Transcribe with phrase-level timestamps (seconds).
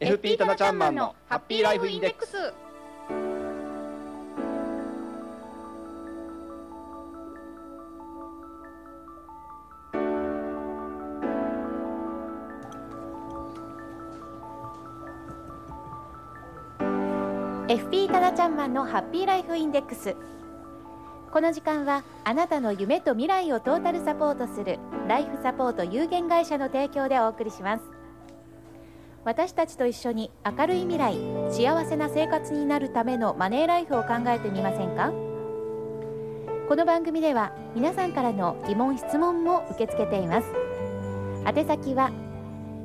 [0.00, 2.36] FP タナちゃんマンのハッピーライフインデックス。
[2.36, 2.52] ー
[17.68, 20.16] FP タナちゃんマンのハッピーライフインデックス。
[21.30, 27.93] この時間はあなたの夢と未来をトータルサポートするライフサポート有限会社の提供でお送りします
[29.24, 31.16] 私たちと一緒に明るい未来
[31.50, 35.12] 幸せな生活になるためのマネーライフを考えてみませんか？
[36.68, 40.52] この番組では皆さんからの疑問質問も受け付けています。
[41.46, 42.10] 宛先は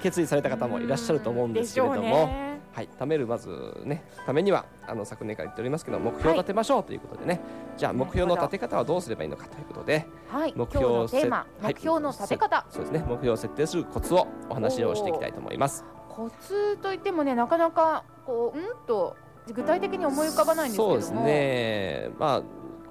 [0.03, 2.29] 決意された方もいらっしゃると思うんですけれども、
[2.75, 7.41] はい、貯めるまずねためにはあの昨年から言っておりますけど目標を立てましょうということでね、
[7.77, 12.99] じゃあ目標の立て方はどうすればいいのかということで、はい、目標のテーマ、目標の立て方、そうですね。
[13.07, 15.85] 目標を設定するコツをお話をしていきたいと思います。
[16.09, 18.87] コツといってもねなかなかこううん？
[18.87, 19.17] と
[19.53, 22.11] 具体的に思い浮かばないんですけどそうですね。
[22.19, 22.43] まあ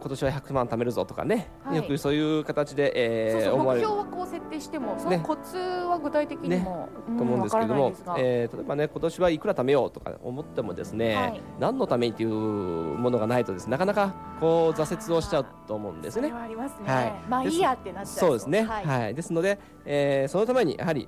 [0.03, 14.13] 今年は100万貯めるぞとかね、はい、よくそういう形で、えー、そう目標はこう設定してもそのコツは具体的にも、ね、と思うんですけども、えー、例えばね今年はいくら貯めようとか思ってもですね、はい、何のためにというものがないとです、ね、なかなか
[14.44, 16.30] こう挫折をしちゃうと思うんですね。
[16.30, 16.94] ありますね。
[16.94, 18.34] はい、まあいいやってなっちゃそう。
[18.34, 18.50] です。
[18.50, 18.64] ね。
[18.64, 21.08] はい、はい、ですので、えー、そのためにやはり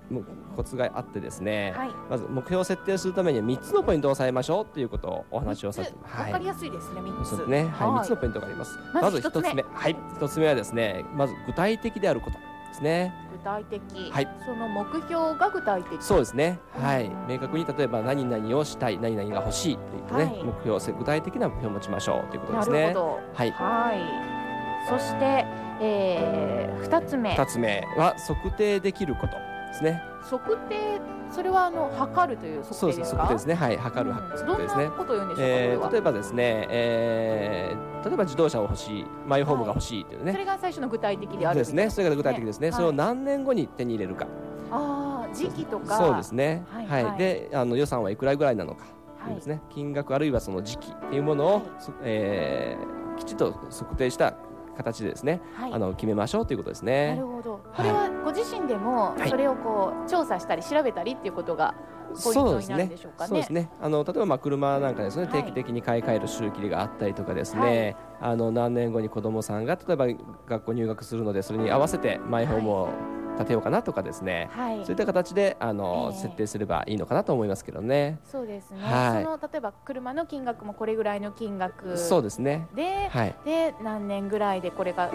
[0.56, 7.30] コツがあってですね、はい、まず目標を設定するためには3つのポイントを押さえましょうということをお話をさせて、はい、わかりやすいですね3つ。
[7.32, 7.64] そうですね。
[7.64, 8.80] はい、3つのポイントがあります。
[8.94, 12.38] まず1つ目、はい、1つ目はですね、まず具体的であること
[12.76, 13.14] ですね。
[13.32, 16.04] 具体的、はい、その目標が具体的。
[16.04, 22.82] そうですね、はい、明確に例えば何々をしたい何々が欲しいといったね、はい、目標具体的な目標を持ちましょうということですね。
[22.82, 23.20] なるほど。
[23.34, 25.46] はい、はい、そして、
[25.82, 27.36] えー、2つ目。
[27.36, 30.02] 2つ目は測定できることですね。
[30.24, 31.00] 測定
[31.30, 33.24] それはあの測るという測定ですか？
[33.24, 33.54] 測定ですね。
[33.56, 34.90] はい、測る、うん、測定ですね。
[34.98, 41.90] ことを言うんでしょうえー、例えばですね、えー、例えば自動車を欲しい、マイホームが欲しいというね、はい、それが最初の具体的であるですね。
[41.90, 42.70] それが具体的ですね。
[42.70, 44.28] はい、それを何年後に手に入れるか。
[44.72, 45.98] ああ、時期とか。
[45.98, 46.64] そうですね。
[46.72, 48.86] はい、はい、で、あの予算はいくらぐらいなのか。
[49.28, 49.60] ですね。
[49.72, 51.62] 金額あるいはその時期っていうものを、はい、
[52.04, 54.36] えー、きちっと測定した
[54.76, 57.16] 形でですね、はい、あの決めましょうということですね。
[57.16, 57.60] なるほど。
[57.76, 61.76] これはご自身でもそれをこう調査したり調べたりっていうことが
[62.24, 63.28] ポイントになるんでしょうかね。
[63.30, 63.70] そうですね。
[63.82, 70.08] あの例えばまあ車なんかですね、定期的に買い替える周期があったりとかですね、はい、あの何年後に子供さんが例えば
[70.48, 72.90] 学校入学するのでそれに合わせてマイホームを
[73.36, 78.20] 立てようかなとかですね、はい、そういった形であの、えー、設定すればいいのかなと思いますけどね。
[78.30, 78.80] そうですね。
[78.82, 82.68] はい、その例えば車の金額もこれぐらいの金額そうですね。
[82.76, 85.12] で、はい、で何年ぐらいでこれが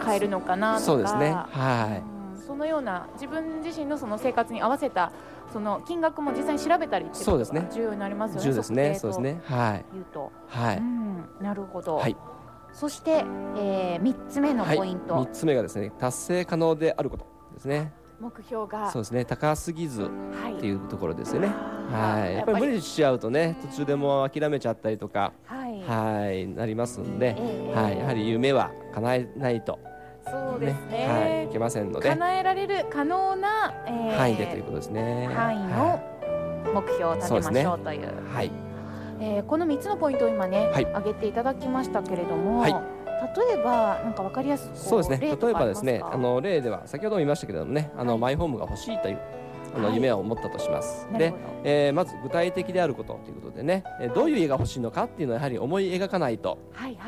[0.00, 0.84] 買えるのかなとか。
[0.86, 1.32] そうですね。
[1.32, 2.36] はい。
[2.36, 5.12] うん、そのような自分自身のその生活に合わせた
[5.52, 8.42] その金額も実際に調べたりっていうことが重要になりますよね。
[8.42, 8.98] 重要ですね。
[8.98, 9.40] そうですね。
[9.44, 9.84] はい。
[9.92, 10.32] 言うと。
[10.48, 10.78] はい。
[10.78, 11.96] うん、なるほど。
[11.96, 12.16] はい。
[12.76, 13.24] そして、
[13.56, 17.92] えー、3つ目のポイント、はい、3つ目がですね達成可能であることですね。
[18.20, 18.90] 目標が。
[18.90, 19.24] そうですね。
[19.24, 20.06] 高すぎずっ
[20.60, 21.48] ていうところですよね。
[21.90, 22.60] はい、はい、やっぱり。
[22.60, 26.46] 無理しちゃうとね途中でも諦めちゃったりとか、はい、はい。
[26.46, 29.78] なりますんで、えー、はい、やはり夢は叶えないと。
[30.28, 32.08] そうですね、ね、はい、いけませんので。
[32.08, 35.30] 叶えられる可能な、えー、範囲でということですね。
[35.32, 36.00] 範囲の
[36.74, 38.50] 目標を立てましょうという、ね、はい、
[39.20, 42.95] えー、この3つのポイントを今ね、はい、挙げていただきましたけれども、はい
[43.34, 45.18] 例えばなんかわかりやすくそうですね。
[45.20, 49.18] 例えばですねあの例では先ほども言いましたけれどもねあの、はい、マイホームが欲しいという
[49.76, 51.06] あの夢を持ったとします。
[51.16, 51.34] で、
[51.64, 56.58] えー、まず具体的であることということでね、えー、どういう家が欲しいのかっていうのはやはり思い描かないと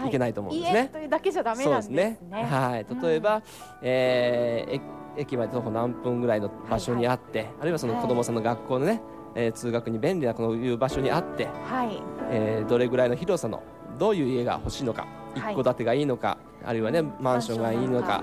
[0.06, 0.79] いけないと思うんですね。
[0.79, 2.19] はいはい、というだけじゃダメなんですね。
[2.20, 2.44] すね。
[2.44, 3.43] はい、例えば、うん、
[3.82, 7.47] えー、駅まで徒歩何分ぐらいの場所にあって、はい。
[7.49, 9.00] はい、あるいはその子どもさんの学校のね、
[9.35, 12.03] えー、通学に便利なこういう場所にあって、はい。
[12.31, 13.62] えー、どれぐらいの広さの
[13.99, 18.22] どういう家が欲しいのか、一戸建てがいいのか、あるいはねマンションがいいのか。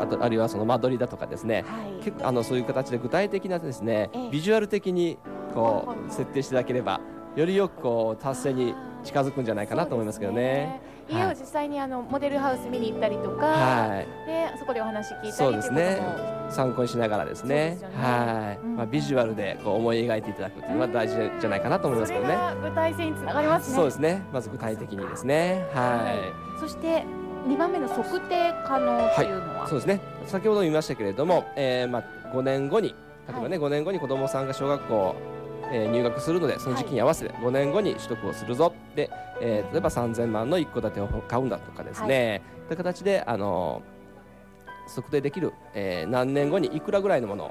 [0.00, 5.16] あとあるいはその間取りだとかですね、はい、結構あのそういう形で具体的なですね、ええ、ビジュアル的に
[5.54, 7.00] こう設定していただければ
[7.36, 8.74] よりよくこう達成に
[9.04, 10.80] 近づくんじゃないかなと思いますけどね。
[11.08, 16.00] 家を実際にあのモデルハウス見に行ったりとか、はい、でそこでお話聞いたりそうですね
[16.52, 22.36] 参考にしながらですね、ね、はい、うん、まあ、ビジュアルでこう思い描いていただくっていうのは大事じゃないかなと思いますけどね。
[22.62, 23.76] 具体性につながりますね。
[23.76, 24.22] そうですね。
[24.32, 25.66] まず具体的にですね。
[25.72, 26.14] は
[26.56, 27.04] い、そして
[27.48, 30.00] 2番目の測定可能というのは、はい、そうですね。
[30.26, 32.94] 先ほど言いましたけれども、えーまあ、5年後に
[33.28, 35.16] 例えばね、はい、5年後に子どもさんが小学校
[35.72, 38.74] えー、入学するのでその時期に合わせて5年後に取得をするぞ。
[38.94, 39.10] で、
[39.40, 44.01] えー、例えば3000万の一戸建てを買うんだとかですね、はい、という形で、あのー、
[44.86, 47.50] 測定できる、えー、何年後にいくらぐらいのものを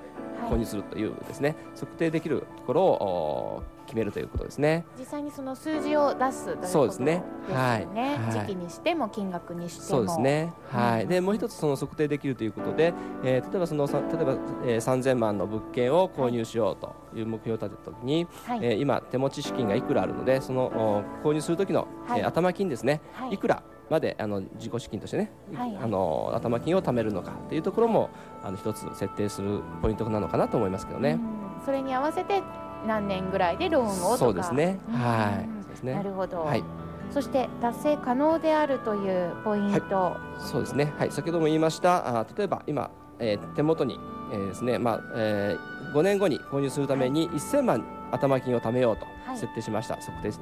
[0.50, 4.86] 購入するというですね、はい、測定できるところを決めるということですね。
[4.98, 6.68] 実際にその数字を出すということですね。
[6.72, 7.88] そうですね、はい、
[8.32, 9.88] 時期にしても金額にしても。
[9.88, 10.54] そうですね。
[10.70, 12.94] はい、でもう一つその測定できるということで、
[13.24, 28.10] えー、例えばその例えば、えー、3000万の物件を購入しようという目標を立てたときに、はい、えー、今手持ち資金がいくらあるのでその購入する時の、はい、えー、頭金ですね、はい、いくらまであの自己資金としてね、はいはい、あの頭金を貯めるのかというところも
[28.42, 31.20] あの一つ設定するポイントなのかなと思いますけどね。
[31.66, 32.42] それに合わせて
[32.88, 34.80] 何年ぐらいでローンをそうですね。
[34.94, 35.64] はい。
[35.64, 35.94] そうですね。
[35.94, 36.46] なるほど。
[36.46, 36.64] はい。
[37.12, 39.96] そして達成可能であるというポイント。
[39.96, 40.94] はい、そうですね。
[40.98, 41.12] はい。
[41.12, 42.90] 先ほども言いましたあ例えば今、
[43.20, 44.00] えー、手元に、
[44.32, 49.06] えー、ですねまあ、えー、5年後に購入するために1000万頭金を貯めようと
[49.36, 50.38] 設定しました、はい、測定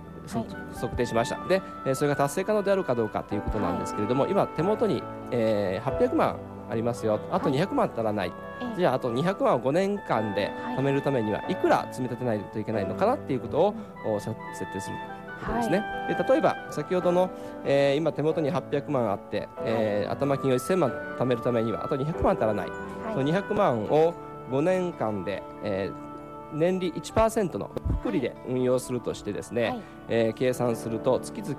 [0.74, 1.48] 測定しました。
[1.48, 6.38] で、えー、それが達成可能であるかどうかということなんですけれども、はい、今手元に、えー、800万
[6.70, 7.20] ありますよ。
[7.32, 8.34] あと200万足らない、
[8.78, 13.60] じゃああと200万を5年間で貯めるためにはいくら積み立てないといけないのかなっていうこと
[14.06, 14.36] を設
[14.72, 14.96] 定する。
[15.40, 17.30] ことですね、はい、で例えば先ほどの、
[17.64, 24.14] えー、今手元に800万あって、えー、頭金を1000万貯めるためにはあと200万足らない、はい、その200万を
[24.52, 26.09] 5年間で、えー
[26.54, 31.56] 年利1%の福利で運用するとしてですね、はい、えー、計算すると月々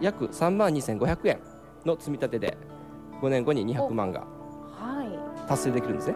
[0.00, 1.40] 約3万2500円
[1.84, 2.58] の積み立てで
[3.20, 4.26] 5年後に200万が
[5.46, 6.14] 達成できるんですね。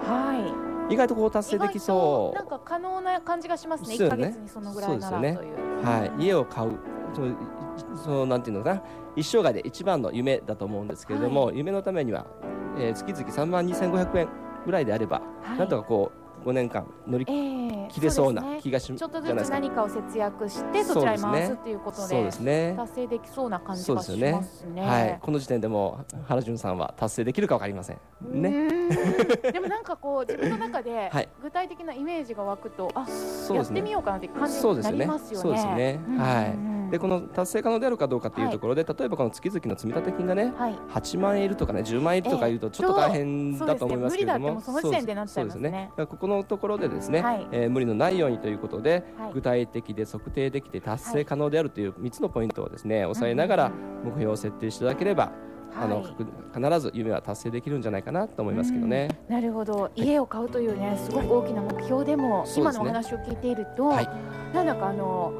[0.00, 0.94] はい。
[0.94, 2.36] 意外とこう達成できそう。
[2.36, 3.94] なんか可能な感じがしますね。
[3.94, 5.34] 一、ヶ月にそのぐらいならという。
[5.34, 5.82] そうですよね。
[5.82, 6.24] はい。
[6.24, 6.78] 家を買う。
[8.02, 8.82] そのなんていうのかな
[9.16, 12.26] 一生涯で一番の夢だと思うんですけれども、はい、夢のためには、
[12.78, 14.28] えー、月々3万2500円
[14.64, 22.74] ぐらいであれば、はい、なんとかこう5年間乗り切れそうな気がし、えーね、ちょっとずつ何かを節約してそちらに回すっていうことでそうですね。
[22.76, 27.98] 達成できそうな感じがしますね、ね、はい、この時点でも原潤さんは達成できるか分かりません。
[28.30, 28.68] ね。
[29.52, 31.10] でもなんかこう 自分の中で
[31.42, 35.42] 具体的なイメージが湧くと、はい、あ、ね、やってみようかなって感じになりますよね。
[35.42, 36.00] そうですね。
[36.18, 36.72] はい。
[36.92, 45.90] でこの達成可能であるかどうかというところで、はい、例えばこの月々の積立金がね、はい、8万円いるとかね10万円いるとかいうとちょっと大変だと思いますけれども、その時点でなっちゃいますね。
[45.96, 53.72] ここのところでですね、はい、えー、無理のないようにということで、具体的で測定できて達成可能であるという3つのポイントをですね押さえながら
[54.04, 55.32] 目標を設定していただければ
[55.76, 56.04] あの、
[56.54, 59.08] 必ず夢は達成できるんじゃないかなと思いますけどね。
[59.28, 63.90] なるほど、家を買うというね、すごく大きな目標でも、今のお話を聞いていると、
[64.52, 65.32] なんだかあの。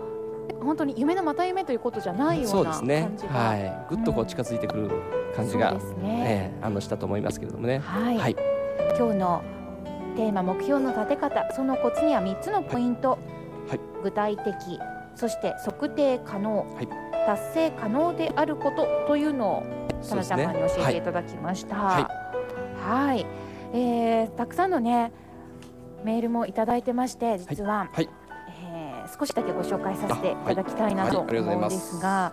[0.60, 2.82] 本当に夢のまた夢ということじゃないような感
[3.16, 4.90] じが、ね、はい、ぐっとこう近づいてくる
[5.34, 6.02] 感じが、うん。
[6.02, 6.52] ね。
[6.60, 7.78] えー、あのしたと思いますけれどもね。
[7.80, 8.36] はい、はい、
[8.96, 9.42] 今日の
[10.12, 13.18] テーマ目標の立て方そのコツには3つのポイント、
[13.68, 14.78] はい、具体的
[15.14, 16.88] そして測定可能、はい、
[17.26, 21.02] 達成可能であることというのをさなちゃんに教えてい。
[21.02, 21.76] ただきました。
[21.76, 22.04] はい、
[22.84, 23.26] はい、
[23.72, 25.12] えー、たくさんのね
[26.04, 28.08] メールもいただいてまして実は、はい。
[29.18, 30.36] 少しだけご紹介させてい。
[30.36, 32.32] ただきたいなと思うんですが。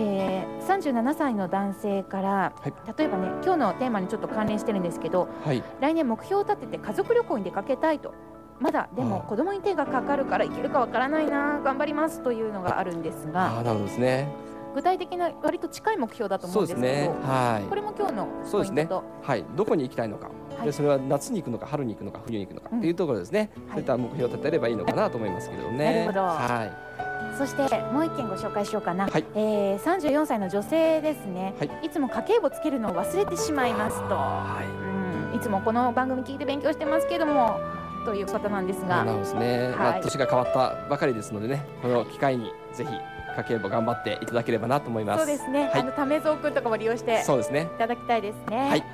[0.00, 8.14] えー、37歳の男性から、はい、例えばね今日のテーマにちょっと関連してるんですけど、はい、来年目標を立てて家族旅行に出かけたいと。
[8.60, 14.28] まだでも子供に手がかかるから行けるかわからないな頑張りますというのがあるんですがあなるほどですね。
[14.74, 17.08] 具体的な割と近い目標だと思うんですけど、ね。
[17.22, 18.86] はい、これも今日のそうですね。
[19.22, 19.44] はい。
[19.56, 20.30] どこに行きたいのか。
[20.64, 25.84] でそれは夏に行くのか春に行くのか冬に行くのかっていうところですね、そういった目標を立てればいいのかなと思いますけれどね。
[25.84, 26.90] なるほど、はい
[27.36, 37.58] そしてもう一件ご紹介しようかな、はい、えー、34歳の女性ですね、はい、いつも家計簿つけるのを忘れてしまいますと、はい、うん、いつもこの番組聞いて勉強してますけども。
[38.04, 39.04] ということなんですが。
[39.04, 39.76] なるほどですね、はい。
[39.76, 41.66] まあ、年が変わったばかりですのでね。
[41.82, 42.90] この機会にぜひ
[43.36, 45.18] 家計簿頑張っていただければなと思います。
[45.18, 45.80] そうですね、はい。
[45.80, 47.62] あのためぞうくんとかも利用してそうですね。
[47.74, 48.56] いただきたいですね。
[48.68, 48.84] はい。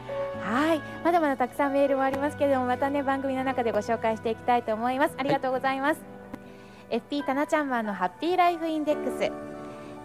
[0.42, 0.82] はい。
[1.04, 5.14] まだまだたくさんメールもありますけれども、またね、番組の中でご紹介していきたいと思います。
[5.18, 6.15] ありがとうございます。
[6.90, 9.30] FP タナちゃんマンのハッピーライフインデックス。